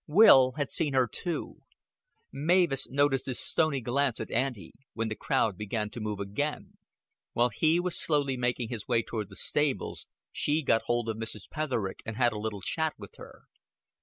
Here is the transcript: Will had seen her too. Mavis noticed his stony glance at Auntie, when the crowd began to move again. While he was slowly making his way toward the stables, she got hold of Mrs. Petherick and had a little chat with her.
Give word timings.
Will 0.07 0.53
had 0.53 0.71
seen 0.71 0.93
her 0.95 1.05
too. 1.05 1.61
Mavis 2.31 2.89
noticed 2.89 3.27
his 3.27 3.37
stony 3.39 3.81
glance 3.81 4.19
at 4.19 4.31
Auntie, 4.31 4.73
when 4.93 5.09
the 5.09 5.15
crowd 5.15 5.59
began 5.59 5.91
to 5.91 5.99
move 6.01 6.19
again. 6.19 6.75
While 7.33 7.49
he 7.49 7.79
was 7.79 8.01
slowly 8.01 8.35
making 8.35 8.69
his 8.69 8.87
way 8.87 9.03
toward 9.03 9.29
the 9.29 9.35
stables, 9.35 10.07
she 10.31 10.63
got 10.63 10.81
hold 10.87 11.07
of 11.07 11.17
Mrs. 11.17 11.47
Petherick 11.47 12.01
and 12.03 12.17
had 12.17 12.33
a 12.33 12.39
little 12.39 12.61
chat 12.61 12.95
with 12.97 13.17
her. 13.17 13.43